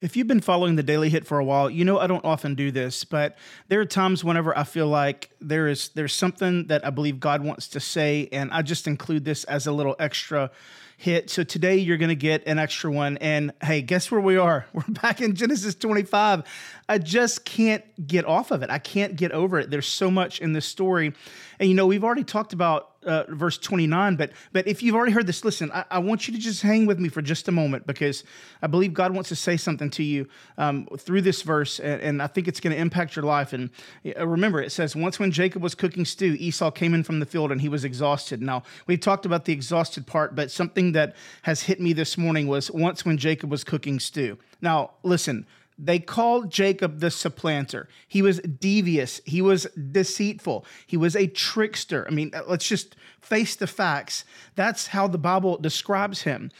If 0.00 0.16
you've 0.16 0.28
been 0.28 0.40
following 0.40 0.76
the 0.76 0.84
Daily 0.84 1.08
Hit 1.08 1.26
for 1.26 1.40
a 1.40 1.44
while, 1.44 1.68
you 1.68 1.84
know 1.84 1.98
I 1.98 2.06
don't 2.06 2.24
often 2.24 2.54
do 2.54 2.70
this, 2.70 3.02
but 3.02 3.36
there 3.66 3.80
are 3.80 3.84
times 3.84 4.22
whenever 4.22 4.56
I 4.56 4.62
feel 4.62 4.86
like 4.86 5.30
there 5.40 5.66
is 5.66 5.88
there's 5.88 6.14
something 6.14 6.68
that 6.68 6.86
I 6.86 6.90
believe 6.90 7.18
God 7.18 7.42
wants 7.42 7.66
to 7.70 7.80
say, 7.80 8.28
and 8.30 8.48
I 8.52 8.62
just 8.62 8.86
include 8.86 9.24
this 9.24 9.42
as 9.44 9.66
a 9.66 9.72
little 9.72 9.96
extra 9.98 10.52
hit. 10.98 11.30
So 11.30 11.42
today 11.42 11.78
you're 11.78 11.96
going 11.96 12.10
to 12.10 12.16
get 12.16 12.46
an 12.46 12.60
extra 12.60 12.92
one. 12.92 13.16
And 13.18 13.52
hey, 13.62 13.82
guess 13.82 14.10
where 14.10 14.20
we 14.20 14.36
are? 14.36 14.66
We're 14.72 14.82
back 14.88 15.20
in 15.20 15.34
Genesis 15.34 15.74
25. 15.74 16.44
I 16.88 16.98
just 16.98 17.44
can't 17.44 17.84
get 18.06 18.24
off 18.24 18.52
of 18.52 18.62
it. 18.62 18.70
I 18.70 18.78
can't 18.78 19.16
get 19.16 19.32
over 19.32 19.58
it. 19.58 19.70
There's 19.70 19.88
so 19.88 20.10
much 20.12 20.40
in 20.40 20.52
this 20.52 20.66
story. 20.66 21.12
And 21.58 21.68
you 21.68 21.74
know, 21.74 21.86
we've 21.86 22.04
already 22.04 22.24
talked 22.24 22.52
about 22.52 22.97
uh, 23.04 23.24
verse 23.28 23.58
29, 23.58 24.16
but 24.16 24.32
but 24.52 24.66
if 24.66 24.82
you've 24.82 24.94
already 24.94 25.12
heard 25.12 25.26
this, 25.26 25.44
listen, 25.44 25.70
I, 25.72 25.84
I, 25.90 25.98
want 26.00 26.26
you 26.26 26.34
to 26.34 26.40
just 26.40 26.62
hang 26.62 26.84
with 26.84 26.98
me 26.98 27.08
for 27.08 27.22
just 27.22 27.46
a 27.46 27.52
moment 27.52 27.86
because 27.86 28.24
I 28.60 28.66
believe 28.66 28.92
God 28.92 29.14
wants 29.14 29.28
to 29.28 29.36
say 29.36 29.56
something 29.56 29.88
to 29.90 30.02
you 30.02 30.28
um, 30.56 30.88
through 30.98 31.22
this 31.22 31.42
verse, 31.42 31.78
and, 31.78 32.00
and 32.02 32.22
I 32.22 32.26
think 32.26 32.48
it's 32.48 32.58
going 32.58 32.74
to 32.74 32.80
impact 32.80 33.14
your 33.14 33.24
life. 33.24 33.52
And 33.52 33.70
uh, 34.18 34.26
remember, 34.26 34.60
it 34.60 34.72
says, 34.72 34.96
Once 34.96 35.18
when 35.18 35.30
Jacob 35.30 35.62
was 35.62 35.74
cooking 35.76 36.04
stew, 36.04 36.36
Esau 36.38 36.72
came 36.72 36.92
in 36.92 37.04
from 37.04 37.20
the 37.20 37.26
field 37.26 37.52
and 37.52 37.60
he 37.60 37.68
was 37.68 37.84
exhausted. 37.84 38.42
Now, 38.42 38.64
we've 38.86 39.00
talked 39.00 39.24
about 39.24 39.44
the 39.44 39.52
exhausted 39.52 40.06
part, 40.06 40.34
but 40.34 40.50
something 40.50 40.92
that 40.92 41.14
has 41.42 41.62
hit 41.62 41.80
me 41.80 41.92
this 41.92 42.18
morning 42.18 42.48
was 42.48 42.70
once 42.70 43.04
when 43.04 43.16
Jacob 43.16 43.50
was 43.50 43.62
cooking 43.62 44.00
stew. 44.00 44.38
Now, 44.60 44.90
listen, 45.04 45.46
they 45.78 46.00
called 46.00 46.50
Jacob 46.50 46.98
the 46.98 47.10
supplanter. 47.10 47.88
He 48.08 48.20
was 48.20 48.40
devious. 48.40 49.20
He 49.24 49.40
was 49.40 49.64
deceitful. 49.92 50.64
He 50.86 50.96
was 50.96 51.14
a 51.14 51.28
trickster. 51.28 52.04
I 52.06 52.10
mean, 52.10 52.32
let's 52.48 52.66
just 52.66 52.96
face 53.20 53.54
the 53.54 53.68
facts. 53.68 54.24
That's 54.56 54.88
how 54.88 55.06
the 55.06 55.18
Bible 55.18 55.56
describes 55.56 56.22
him. 56.22 56.50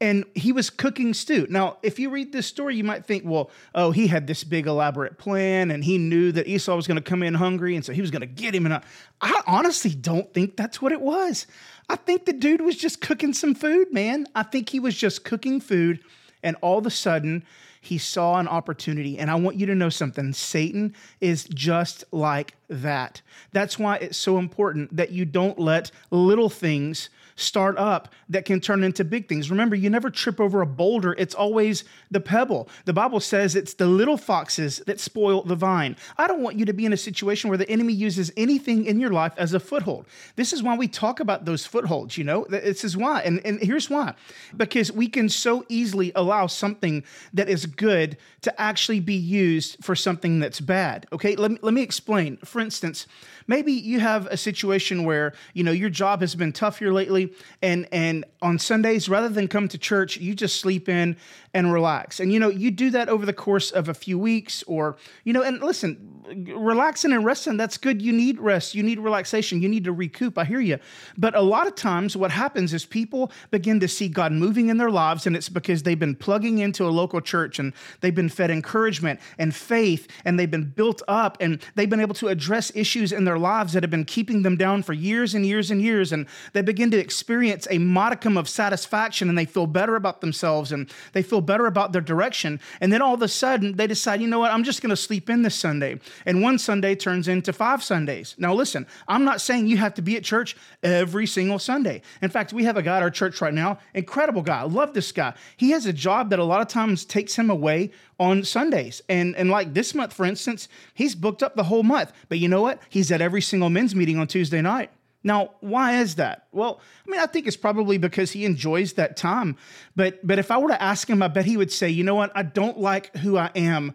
And 0.00 0.24
he 0.34 0.50
was 0.50 0.70
cooking 0.70 1.14
stew. 1.14 1.46
Now, 1.48 1.78
if 1.84 2.00
you 2.00 2.10
read 2.10 2.32
this 2.32 2.48
story, 2.48 2.74
you 2.74 2.82
might 2.82 3.06
think, 3.06 3.22
well, 3.24 3.50
oh, 3.76 3.92
he 3.92 4.08
had 4.08 4.26
this 4.26 4.42
big 4.42 4.66
elaborate 4.66 5.18
plan 5.18 5.70
and 5.70 5.84
he 5.84 5.98
knew 5.98 6.32
that 6.32 6.48
Esau 6.48 6.74
was 6.74 6.88
going 6.88 6.96
to 6.96 7.02
come 7.02 7.22
in 7.22 7.34
hungry. 7.34 7.76
And 7.76 7.84
so 7.84 7.92
he 7.92 8.00
was 8.00 8.10
going 8.10 8.20
to 8.20 8.26
get 8.26 8.54
him. 8.54 8.66
And 8.66 8.74
I, 8.74 8.82
I 9.20 9.42
honestly 9.46 9.94
don't 9.94 10.34
think 10.34 10.56
that's 10.56 10.82
what 10.82 10.90
it 10.90 11.00
was. 11.00 11.46
I 11.88 11.94
think 11.94 12.24
the 12.24 12.32
dude 12.32 12.60
was 12.60 12.76
just 12.76 13.00
cooking 13.00 13.32
some 13.32 13.54
food, 13.54 13.92
man. 13.92 14.26
I 14.34 14.42
think 14.42 14.68
he 14.68 14.80
was 14.80 14.96
just 14.96 15.24
cooking 15.24 15.60
food. 15.60 16.00
And 16.44 16.56
all 16.60 16.78
of 16.78 16.86
a 16.86 16.90
sudden, 16.90 17.44
he 17.80 17.98
saw 17.98 18.38
an 18.38 18.46
opportunity. 18.46 19.18
And 19.18 19.30
I 19.30 19.34
want 19.34 19.56
you 19.56 19.66
to 19.66 19.74
know 19.74 19.88
something 19.88 20.32
Satan 20.32 20.94
is 21.20 21.44
just 21.44 22.04
like 22.12 22.54
that. 22.68 23.20
That's 23.52 23.78
why 23.78 23.96
it's 23.96 24.16
so 24.16 24.38
important 24.38 24.96
that 24.96 25.10
you 25.10 25.24
don't 25.24 25.58
let 25.58 25.90
little 26.10 26.48
things 26.48 27.10
start 27.36 27.76
up 27.78 28.08
that 28.28 28.44
can 28.44 28.60
turn 28.60 28.84
into 28.84 29.04
big 29.04 29.28
things. 29.28 29.50
Remember, 29.50 29.76
you 29.76 29.90
never 29.90 30.10
trip 30.10 30.40
over 30.40 30.60
a 30.60 30.66
boulder, 30.66 31.14
it's 31.18 31.34
always 31.34 31.84
the 32.10 32.20
pebble. 32.20 32.68
The 32.84 32.92
Bible 32.92 33.20
says 33.20 33.56
it's 33.56 33.74
the 33.74 33.86
little 33.86 34.16
foxes 34.16 34.78
that 34.86 35.00
spoil 35.00 35.42
the 35.42 35.56
vine. 35.56 35.96
I 36.16 36.26
don't 36.26 36.42
want 36.42 36.58
you 36.58 36.64
to 36.66 36.72
be 36.72 36.86
in 36.86 36.92
a 36.92 36.96
situation 36.96 37.48
where 37.48 37.58
the 37.58 37.68
enemy 37.68 37.92
uses 37.92 38.32
anything 38.36 38.86
in 38.86 39.00
your 39.00 39.10
life 39.10 39.32
as 39.36 39.54
a 39.54 39.60
foothold. 39.60 40.06
This 40.36 40.52
is 40.52 40.62
why 40.62 40.76
we 40.76 40.88
talk 40.88 41.20
about 41.20 41.44
those 41.44 41.66
footholds, 41.66 42.16
you 42.16 42.24
know? 42.24 42.46
This 42.48 42.84
is 42.84 42.96
why. 42.96 43.22
And, 43.22 43.44
and 43.44 43.60
here's 43.60 43.90
why 43.90 44.14
because 44.56 44.92
we 44.92 45.08
can 45.08 45.28
so 45.28 45.64
easily 45.68 46.12
allow 46.14 46.46
something 46.46 47.04
that 47.32 47.48
is 47.48 47.66
good 47.66 48.16
to 48.42 48.60
actually 48.60 49.00
be 49.00 49.14
used 49.14 49.82
for 49.82 49.94
something 49.96 50.38
that's 50.38 50.60
bad. 50.60 51.06
Okay, 51.12 51.36
let 51.36 51.50
me, 51.50 51.58
let 51.62 51.74
me 51.74 51.82
explain. 51.82 52.36
For 52.38 52.60
instance, 52.60 53.06
maybe 53.46 53.72
you 53.72 54.00
have 54.00 54.26
a 54.26 54.36
situation 54.36 55.04
where 55.04 55.32
you 55.54 55.64
know 55.64 55.72
your 55.72 55.90
job 55.90 56.20
has 56.20 56.34
been 56.34 56.52
tough 56.52 56.78
here 56.78 56.92
lately 56.92 57.23
and 57.62 57.86
and 57.92 58.24
on 58.42 58.58
sundays 58.58 59.08
rather 59.08 59.28
than 59.28 59.48
come 59.48 59.68
to 59.68 59.78
church 59.78 60.16
you 60.16 60.34
just 60.34 60.60
sleep 60.60 60.88
in 60.88 61.16
and 61.54 61.72
relax. 61.72 62.20
And 62.20 62.32
you 62.32 62.38
know 62.38 62.48
you 62.48 62.70
do 62.70 62.90
that 62.90 63.08
over 63.08 63.24
the 63.24 63.32
course 63.32 63.70
of 63.70 63.88
a 63.88 63.94
few 63.94 64.18
weeks 64.18 64.62
or 64.64 64.96
you 65.24 65.32
know 65.32 65.42
and 65.42 65.62
listen 65.62 66.10
relaxing 66.46 67.12
and 67.12 67.24
resting 67.24 67.56
that's 67.56 67.78
good. 67.78 68.02
You 68.02 68.12
need 68.12 68.38
rest. 68.38 68.74
You 68.74 68.82
need 68.82 68.98
relaxation. 68.98 69.62
You 69.62 69.68
need 69.68 69.84
to 69.84 69.92
recoup. 69.92 70.36
I 70.38 70.44
hear 70.44 70.60
you 70.60 70.78
but 71.16 71.34
a 71.34 71.40
lot 71.40 71.66
of 71.66 71.74
times 71.74 72.16
what 72.16 72.30
happens 72.30 72.74
is 72.74 72.84
people 72.84 73.30
begin 73.50 73.80
to 73.80 73.88
see 73.88 74.08
god 74.08 74.32
moving 74.32 74.68
in 74.68 74.78
their 74.78 74.90
lives 74.90 75.26
and 75.26 75.36
it's 75.36 75.48
because 75.48 75.82
they've 75.82 75.98
been 75.98 76.14
plugging 76.14 76.58
into 76.58 76.84
a 76.84 76.88
local 76.88 77.20
church 77.20 77.58
and 77.58 77.72
they've 78.00 78.14
been 78.14 78.28
fed 78.28 78.50
encouragement 78.50 79.20
and 79.38 79.54
faith 79.54 80.08
and 80.24 80.38
they've 80.38 80.50
been 80.50 80.64
built 80.64 81.02
up 81.08 81.36
and 81.40 81.60
they've 81.74 81.90
been 81.90 82.00
able 82.00 82.14
to 82.14 82.28
address 82.28 82.72
issues 82.74 83.12
in 83.12 83.24
their 83.24 83.38
lives 83.38 83.72
that 83.72 83.82
have 83.82 83.90
been 83.90 84.04
keeping 84.04 84.42
them 84.42 84.56
down 84.56 84.82
for 84.82 84.92
years 84.92 85.34
and 85.34 85.46
years 85.46 85.70
and 85.70 85.80
years. 85.82 86.12
And 86.12 86.26
they 86.52 86.62
begin 86.62 86.90
to 86.90 86.98
experience 86.98 87.66
a 87.70 87.78
modicum 87.78 88.36
of 88.36 88.48
satisfaction 88.48 89.28
and 89.28 89.36
they 89.36 89.44
feel 89.44 89.66
better 89.66 89.96
about 89.96 90.20
themselves 90.20 90.72
and 90.72 90.90
they 91.12 91.22
feel 91.22 91.40
better 91.44 91.66
about 91.66 91.92
their 91.92 92.00
direction. 92.02 92.60
And 92.80 92.92
then 92.92 93.02
all 93.02 93.14
of 93.14 93.22
a 93.22 93.28
sudden 93.28 93.76
they 93.76 93.86
decide, 93.86 94.20
you 94.20 94.26
know 94.26 94.38
what, 94.40 94.50
I'm 94.50 94.64
just 94.64 94.82
going 94.82 94.90
to 94.90 94.96
sleep 94.96 95.30
in 95.30 95.42
this 95.42 95.54
Sunday. 95.54 96.00
And 96.26 96.42
one 96.42 96.58
Sunday 96.58 96.94
turns 96.94 97.28
into 97.28 97.52
five 97.52 97.82
Sundays. 97.82 98.34
Now, 98.38 98.54
listen, 98.54 98.86
I'm 99.06 99.24
not 99.24 99.40
saying 99.40 99.66
you 99.66 99.76
have 99.76 99.94
to 99.94 100.02
be 100.02 100.16
at 100.16 100.24
church 100.24 100.56
every 100.82 101.26
single 101.26 101.58
Sunday. 101.58 102.02
In 102.22 102.30
fact, 102.30 102.52
we 102.52 102.64
have 102.64 102.76
a 102.76 102.82
guy 102.82 102.96
at 102.96 103.02
our 103.02 103.10
church 103.10 103.40
right 103.40 103.54
now, 103.54 103.78
incredible 103.94 104.42
guy. 104.42 104.60
I 104.60 104.64
love 104.64 104.94
this 104.94 105.12
guy. 105.12 105.34
He 105.56 105.70
has 105.70 105.86
a 105.86 105.92
job 105.92 106.30
that 106.30 106.38
a 106.38 106.44
lot 106.44 106.60
of 106.60 106.68
times 106.68 107.04
takes 107.04 107.36
him 107.36 107.50
away 107.50 107.90
on 108.18 108.44
Sundays. 108.44 109.02
And, 109.08 109.36
and 109.36 109.50
like 109.50 109.74
this 109.74 109.94
month, 109.94 110.12
for 110.12 110.24
instance, 110.24 110.68
he's 110.94 111.14
booked 111.14 111.42
up 111.42 111.56
the 111.56 111.64
whole 111.64 111.82
month. 111.82 112.12
But 112.28 112.38
you 112.38 112.48
know 112.48 112.62
what? 112.62 112.80
He's 112.88 113.10
at 113.10 113.20
every 113.20 113.42
single 113.42 113.70
men's 113.70 113.94
meeting 113.94 114.18
on 114.18 114.26
Tuesday 114.26 114.60
night. 114.60 114.90
Now, 115.26 115.52
why 115.60 116.00
is 116.00 116.16
that? 116.16 116.46
Well, 116.52 116.80
I 117.06 117.10
mean, 117.10 117.20
I 117.20 117.26
think 117.26 117.46
it's 117.46 117.56
probably 117.56 117.96
because 117.96 118.30
he 118.30 118.44
enjoys 118.44 118.92
that 118.92 119.16
time. 119.16 119.56
But 119.96 120.24
but 120.24 120.38
if 120.38 120.50
I 120.50 120.58
were 120.58 120.68
to 120.68 120.80
ask 120.80 121.08
him, 121.08 121.22
I 121.22 121.28
bet 121.28 121.46
he 121.46 121.56
would 121.56 121.72
say, 121.72 121.88
you 121.88 122.04
know 122.04 122.14
what? 122.14 122.30
I 122.34 122.42
don't 122.42 122.78
like 122.78 123.16
who 123.16 123.38
I 123.38 123.50
am 123.56 123.94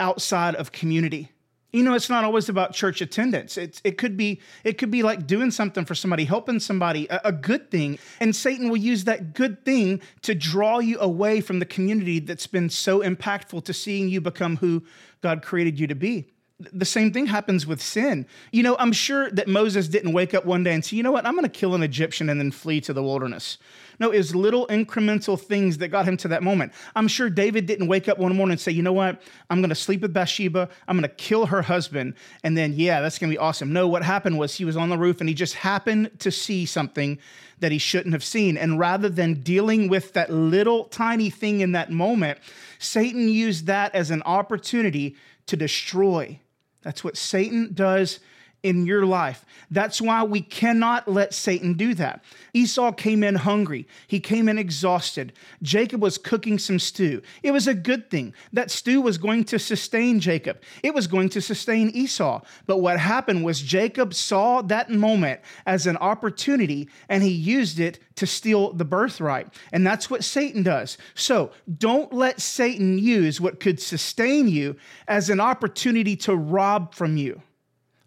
outside 0.00 0.54
of 0.54 0.72
community. 0.72 1.30
You 1.72 1.84
know, 1.84 1.94
it's 1.94 2.08
not 2.08 2.24
always 2.24 2.48
about 2.48 2.72
church 2.72 3.00
attendance. 3.00 3.56
It's, 3.56 3.80
it 3.84 3.96
could 3.96 4.16
be 4.16 4.40
it 4.64 4.76
could 4.76 4.90
be 4.90 5.04
like 5.04 5.26
doing 5.26 5.52
something 5.52 5.84
for 5.84 5.94
somebody, 5.94 6.24
helping 6.24 6.58
somebody, 6.58 7.06
a, 7.10 7.20
a, 7.26 7.32
good 7.32 7.70
thing. 7.70 7.98
And 8.18 8.34
Satan 8.34 8.70
will 8.70 8.76
use 8.76 9.04
that 9.04 9.34
good 9.34 9.64
thing 9.64 10.00
to 10.22 10.34
draw 10.34 10.80
you 10.80 10.98
away 10.98 11.40
from 11.40 11.60
the 11.60 11.66
community 11.66 12.18
that's 12.18 12.48
been 12.48 12.70
so 12.70 13.00
impactful 13.00 13.64
to 13.66 13.72
seeing 13.72 14.08
you 14.08 14.20
become 14.20 14.56
who 14.56 14.82
God 15.20 15.42
created 15.42 15.78
you 15.78 15.86
to 15.86 15.94
be 15.94 16.32
the 16.72 16.84
same 16.84 17.12
thing 17.12 17.26
happens 17.26 17.66
with 17.66 17.80
sin. 17.80 18.26
You 18.52 18.62
know, 18.62 18.76
I'm 18.78 18.92
sure 18.92 19.30
that 19.30 19.48
Moses 19.48 19.88
didn't 19.88 20.12
wake 20.12 20.34
up 20.34 20.44
one 20.44 20.62
day 20.62 20.74
and 20.74 20.84
say, 20.84 20.96
you 20.96 21.02
know 21.02 21.12
what, 21.12 21.26
I'm 21.26 21.34
going 21.34 21.44
to 21.44 21.48
kill 21.48 21.74
an 21.74 21.82
Egyptian 21.82 22.28
and 22.28 22.38
then 22.40 22.50
flee 22.50 22.80
to 22.82 22.92
the 22.92 23.02
wilderness. 23.02 23.58
No, 23.98 24.10
it 24.10 24.16
was 24.16 24.34
little 24.34 24.66
incremental 24.68 25.38
things 25.38 25.78
that 25.78 25.88
got 25.88 26.06
him 26.06 26.16
to 26.18 26.28
that 26.28 26.42
moment. 26.42 26.72
I'm 26.96 27.06
sure 27.06 27.28
David 27.28 27.66
didn't 27.66 27.86
wake 27.86 28.08
up 28.08 28.18
one 28.18 28.34
morning 28.34 28.52
and 28.52 28.60
say, 28.60 28.72
you 28.72 28.82
know 28.82 28.94
what, 28.94 29.20
I'm 29.50 29.60
going 29.60 29.68
to 29.68 29.74
sleep 29.74 30.00
with 30.00 30.14
Bathsheba, 30.14 30.68
I'm 30.88 30.96
going 30.96 31.08
to 31.08 31.14
kill 31.16 31.46
her 31.46 31.60
husband, 31.60 32.14
and 32.42 32.56
then, 32.56 32.72
yeah, 32.74 33.00
that's 33.00 33.18
going 33.18 33.30
to 33.30 33.34
be 33.34 33.38
awesome. 33.38 33.72
No, 33.72 33.86
what 33.88 34.02
happened 34.02 34.38
was 34.38 34.54
he 34.54 34.64
was 34.64 34.76
on 34.76 34.88
the 34.88 34.96
roof 34.98 35.20
and 35.20 35.28
he 35.28 35.34
just 35.34 35.54
happened 35.54 36.10
to 36.20 36.30
see 36.30 36.64
something 36.64 37.18
that 37.58 37.72
he 37.72 37.78
shouldn't 37.78 38.14
have 38.14 38.24
seen. 38.24 38.56
And 38.56 38.78
rather 38.78 39.10
than 39.10 39.34
dealing 39.42 39.88
with 39.88 40.14
that 40.14 40.30
little 40.30 40.84
tiny 40.84 41.28
thing 41.28 41.60
in 41.60 41.72
that 41.72 41.90
moment, 41.90 42.38
Satan 42.78 43.28
used 43.28 43.66
that 43.66 43.94
as 43.94 44.10
an 44.10 44.22
opportunity 44.22 45.14
to 45.46 45.56
destroy 45.56 46.40
that's 46.82 47.04
what 47.04 47.16
Satan 47.16 47.72
does 47.72 48.20
in 48.62 48.86
your 48.86 49.06
life. 49.06 49.44
That's 49.70 50.00
why 50.00 50.22
we 50.24 50.40
cannot 50.40 51.08
let 51.08 51.32
Satan 51.32 51.74
do 51.74 51.94
that. 51.94 52.24
Esau 52.52 52.92
came 52.92 53.22
in 53.22 53.36
hungry. 53.36 53.86
He 54.06 54.20
came 54.20 54.48
in 54.48 54.58
exhausted. 54.58 55.32
Jacob 55.62 56.02
was 56.02 56.18
cooking 56.18 56.58
some 56.58 56.78
stew. 56.78 57.22
It 57.42 57.52
was 57.52 57.66
a 57.66 57.74
good 57.74 58.10
thing. 58.10 58.34
That 58.52 58.70
stew 58.70 59.00
was 59.00 59.18
going 59.18 59.44
to 59.44 59.58
sustain 59.58 60.20
Jacob. 60.20 60.60
It 60.82 60.94
was 60.94 61.06
going 61.06 61.28
to 61.30 61.40
sustain 61.40 61.90
Esau. 61.90 62.42
But 62.66 62.78
what 62.78 62.98
happened 62.98 63.44
was 63.44 63.60
Jacob 63.60 64.12
saw 64.12 64.62
that 64.62 64.90
moment 64.90 65.40
as 65.66 65.86
an 65.86 65.96
opportunity 65.98 66.88
and 67.08 67.22
he 67.22 67.30
used 67.30 67.78
it 67.78 68.00
to 68.16 68.26
steal 68.26 68.72
the 68.72 68.84
birthright. 68.84 69.48
And 69.72 69.86
that's 69.86 70.10
what 70.10 70.24
Satan 70.24 70.62
does. 70.62 70.98
So 71.14 71.52
don't 71.78 72.12
let 72.12 72.40
Satan 72.40 72.98
use 72.98 73.40
what 73.40 73.60
could 73.60 73.80
sustain 73.80 74.48
you 74.48 74.76
as 75.08 75.30
an 75.30 75.40
opportunity 75.40 76.16
to 76.16 76.34
rob 76.34 76.94
from 76.94 77.16
you 77.16 77.40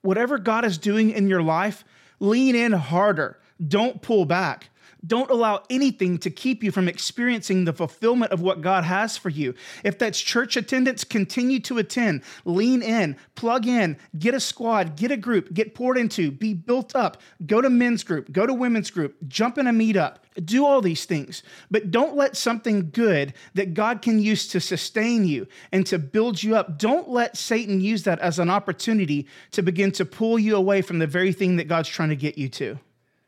whatever 0.04 0.38
God 0.38 0.64
is 0.66 0.78
doing 0.78 1.10
in 1.10 1.28
your 1.28 1.42
life, 1.42 1.84
lean 2.20 2.56
in 2.56 2.72
harder. 2.74 3.40
Don't 3.66 4.02
pull 4.02 4.26
back. 4.26 4.70
Don't 5.06 5.30
allow 5.30 5.64
anything 5.70 6.18
to 6.20 6.30
keep 6.30 6.64
you 6.64 6.72
from 6.72 6.88
experiencing 6.88 7.66
the 7.66 7.74
fulfillment 7.74 8.32
of 8.32 8.42
what 8.42 8.62
God 8.62 8.84
has 8.84 9.18
for 9.18 9.30
you. 9.30 9.54
If 9.84 10.00
that's 10.00 10.20
church 10.20 10.56
attendance, 10.56 11.04
continue 11.04 11.60
to 11.62 11.78
attend. 11.78 12.24
Lean 12.46 12.82
in, 12.82 13.18
plug 13.36 13.68
in, 13.68 13.98
get 14.18 14.34
a 14.34 14.40
squad, 14.40 14.96
get 14.96 15.12
a 15.12 15.18
group, 15.18 15.54
get 15.54 15.76
poured 15.76 15.98
into, 15.98 16.32
be 16.32 16.54
built 16.54 16.96
up. 16.96 17.22
Go 17.46 17.62
to 17.62 17.70
men's 17.70 18.04
group, 18.04 18.32
go 18.32 18.46
to 18.46 18.54
women's 18.54 18.92
group, 18.92 19.16
jump 19.28 19.58
in 19.58 19.68
a 19.68 19.72
meetup. 19.72 20.18
Do 20.44 20.66
all 20.66 20.82
these 20.82 21.06
things, 21.06 21.44
but 21.70 21.92
don't 21.92 22.16
let 22.16 22.36
something 22.36 22.90
good 22.90 23.36
that 23.54 23.76
God 23.76 24.02
can 24.02 24.20
use 24.20 24.48
to 24.48 24.60
sustain 24.60 25.26
you 25.26 25.48
and 25.72 25.86
to 25.86 26.00
build 26.00 26.42
you 26.42 26.56
up, 26.56 26.80
don't 26.80 27.08
let 27.08 27.38
Satan 27.38 27.80
use 27.80 28.02
that 28.04 28.18
as 28.18 28.40
an 28.40 28.50
opportunity 28.50 29.28
to 29.52 29.62
begin 29.62 29.92
to 29.92 30.06
pull 30.06 30.40
you 30.40 30.56
away 30.56 30.82
from 30.82 30.98
the 30.98 31.06
very 31.06 31.34
thing 31.34 31.58
that 31.58 31.68
God's 31.68 31.90
trying 31.90 32.10
to 32.10 32.16
get 32.16 32.36
you 32.36 32.50
to. 32.50 32.80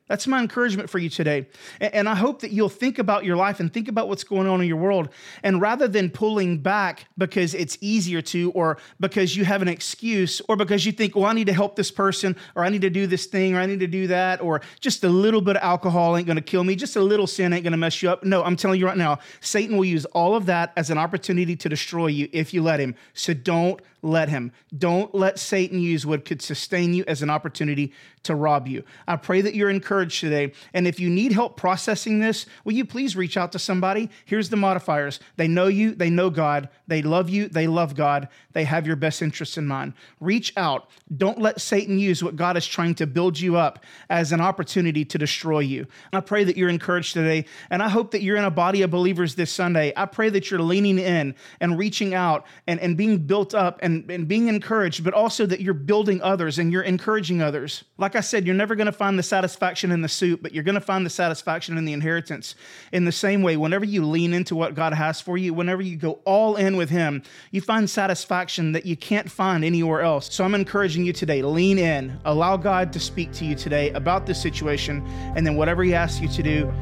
That's 0.07 0.27
my 0.27 0.39
encouragement 0.39 0.89
for 0.89 0.99
you 0.99 1.09
today. 1.09 1.47
And 1.81 2.07
I 2.07 2.13
hope 2.13 2.41
that 2.41 2.51
you'll 2.51 2.69
think 2.69 2.99
about 2.99 3.25
your 3.25 3.35
life 3.35 3.59
and 3.59 3.73
think 3.73 3.87
about 3.87 4.07
what's 4.07 4.23
going 4.23 4.47
on 4.47 4.61
in 4.61 4.67
your 4.67 4.77
world. 4.77 5.09
And 5.41 5.59
rather 5.59 5.87
than 5.87 6.11
pulling 6.11 6.59
back 6.59 7.07
because 7.17 7.55
it's 7.55 7.77
easier 7.81 8.21
to, 8.21 8.51
or 8.51 8.77
because 8.99 9.35
you 9.35 9.45
have 9.45 9.63
an 9.63 9.67
excuse, 9.67 10.41
or 10.47 10.55
because 10.55 10.85
you 10.85 10.91
think, 10.91 11.15
well, 11.15 11.25
I 11.25 11.33
need 11.33 11.47
to 11.47 11.53
help 11.53 11.75
this 11.75 11.89
person, 11.89 12.35
or 12.55 12.63
I 12.63 12.69
need 12.69 12.81
to 12.81 12.89
do 12.91 13.07
this 13.07 13.25
thing, 13.25 13.55
or 13.55 13.59
I 13.59 13.65
need 13.65 13.79
to 13.79 13.87
do 13.87 14.05
that, 14.07 14.41
or 14.41 14.61
just 14.79 15.03
a 15.03 15.09
little 15.09 15.41
bit 15.41 15.55
of 15.55 15.63
alcohol 15.63 16.15
ain't 16.15 16.27
gonna 16.27 16.41
kill 16.41 16.63
me, 16.63 16.75
just 16.75 16.95
a 16.95 17.01
little 17.01 17.27
sin 17.27 17.51
ain't 17.51 17.63
gonna 17.63 17.75
mess 17.75 18.03
you 18.03 18.09
up. 18.09 18.23
No, 18.23 18.43
I'm 18.43 18.55
telling 18.55 18.79
you 18.79 18.85
right 18.85 18.97
now, 18.97 19.19
Satan 19.41 19.75
will 19.75 19.85
use 19.85 20.05
all 20.05 20.35
of 20.35 20.45
that 20.45 20.71
as 20.77 20.91
an 20.91 20.99
opportunity 20.99 21.55
to 21.55 21.67
destroy 21.67 22.07
you 22.07 22.29
if 22.31 22.53
you 22.53 22.61
let 22.61 22.79
him. 22.79 22.95
So 23.13 23.33
don't 23.33 23.81
let 24.05 24.29
him. 24.29 24.51
Don't 24.77 25.13
let 25.13 25.39
Satan 25.39 25.79
use 25.79 26.05
what 26.05 26.25
could 26.25 26.41
sustain 26.41 26.93
you 26.93 27.03
as 27.07 27.21
an 27.21 27.29
opportunity 27.29 27.93
to 28.23 28.35
rob 28.35 28.67
you. 28.67 28.83
I 29.07 29.15
pray 29.17 29.41
that 29.41 29.55
you're 29.55 29.69
encouraged 29.69 30.19
today. 30.19 30.53
And 30.73 30.87
if 30.87 30.99
you 30.99 31.09
need 31.09 31.31
help 31.31 31.57
processing 31.57 32.19
this, 32.19 32.45
will 32.63 32.73
you 32.73 32.85
please 32.85 33.15
reach 33.15 33.37
out 33.37 33.51
to 33.51 33.59
somebody? 33.59 34.09
Here's 34.25 34.49
the 34.49 34.55
modifiers 34.57 35.19
they 35.37 35.47
know 35.47 35.67
you, 35.67 35.93
they 35.93 36.09
know 36.09 36.29
God, 36.29 36.69
they 36.87 37.01
love 37.01 37.29
you, 37.29 37.47
they 37.47 37.67
love 37.67 37.95
God, 37.95 38.27
they 38.53 38.63
have 38.63 38.87
your 38.87 38.95
best 38.95 39.21
interests 39.21 39.57
in 39.57 39.67
mind. 39.67 39.93
Reach 40.19 40.53
out. 40.57 40.89
Don't 41.17 41.39
let 41.39 41.61
Satan 41.61 41.99
use 41.99 42.23
what 42.23 42.35
God 42.35 42.57
is 42.57 42.65
trying 42.65 42.95
to 42.95 43.07
build 43.07 43.39
you 43.39 43.57
up 43.57 43.83
as 44.09 44.31
an 44.31 44.41
opportunity 44.41 45.05
to 45.05 45.17
destroy 45.17 45.59
you. 45.59 45.85
I 46.13 46.21
pray 46.21 46.43
that 46.43 46.57
you're 46.57 46.69
encouraged 46.69 47.13
today. 47.13 47.45
And 47.69 47.81
I 47.83 47.89
hope 47.89 48.11
that 48.11 48.21
you're 48.21 48.37
in 48.37 48.43
a 48.43 48.51
body 48.51 48.81
of 48.81 48.91
believers 48.91 49.35
this 49.35 49.51
Sunday. 49.51 49.93
I 49.95 50.05
pray 50.05 50.29
that 50.29 50.49
you're 50.49 50.61
leaning 50.61 50.99
in 50.99 51.35
and 51.59 51.77
reaching 51.77 52.13
out 52.13 52.45
and, 52.67 52.79
and 52.79 52.97
being 52.97 53.19
built 53.19 53.53
up 53.53 53.79
and 53.95 54.12
and, 54.12 54.27
being 54.27 54.47
encouraged, 54.47 55.03
but 55.03 55.13
also 55.13 55.45
that 55.45 55.62
you're 55.62 55.74
building 55.74 56.21
others 56.21 56.59
and 56.59 56.71
you're 56.71 56.81
encouraging 56.83 57.42
others. 57.42 57.83
Like 57.97 58.15
I 58.15 58.21
said, 58.21 58.45
you're 58.45 58.56
never 58.56 58.75
going 58.75 58.88
to 58.88 58.92
find 58.92 59.18
the 59.18 59.24
satisfaction 59.24 59.92
in 59.92 60.01
the 60.01 60.09
soup, 60.09 60.42
but 60.42 60.53
you're 60.53 60.63
going 60.63 60.75
to 60.75 60.81
find 60.81 61.06
the 61.06 61.09
satisfaction 61.09 61.77
in 61.77 61.86
the 61.86 61.94
inheritance. 61.94 62.56
In 62.92 63.06
the 63.06 63.12
same 63.12 63.42
way, 63.42 63.57
whenever 63.57 63.86
you 63.86 64.06
lean 64.06 64.33
into 64.33 64.56
what 64.56 64.75
God 64.75 64.94
has 64.94 65.21
for 65.21 65.38
you, 65.38 65.53
whenever 65.53 65.81
you 65.81 65.95
go 65.95 66.19
all 66.25 66.56
in 66.56 66.77
with 66.77 66.89
Him, 66.89 67.24
you 67.51 67.62
find 67.62 67.89
satisfaction 67.89 68.71
that 68.74 68.86
you 68.86 68.95
can't 68.95 69.30
find 69.30 69.63
anywhere 69.63 70.01
else. 70.01 70.33
So 70.33 70.44
I'm 70.44 70.56
encouraging 70.56 71.06
you 71.06 71.13
today 71.13 71.41
lean 71.41 71.77
in, 71.77 72.19
allow 72.25 72.57
God 72.57 72.91
to 72.94 73.00
speak 73.00 73.31
to 73.33 73.45
you 73.45 73.56
today 73.56 73.91
about 73.91 74.25
this 74.25 74.41
situation, 74.41 75.06
and 75.36 75.45
then 75.45 75.56
whatever 75.56 75.83
He 75.83 75.94
asks 75.94 76.19
you 76.19 76.27
to 76.30 76.44
do, 76.44 76.74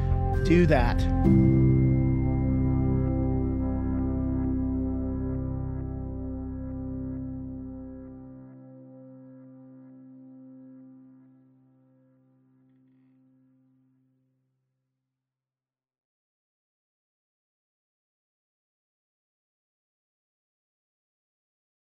do 0.44 0.66
that. 0.66 1.53